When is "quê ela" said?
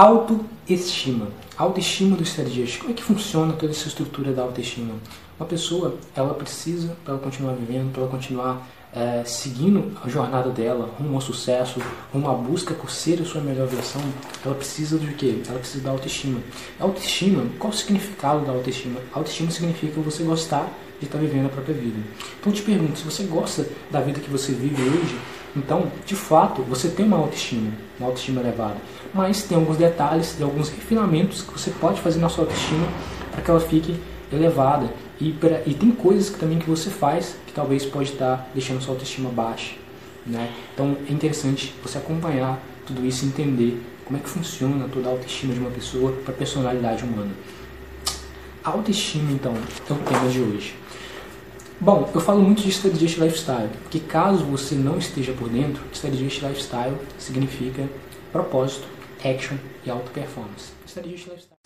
15.12-15.58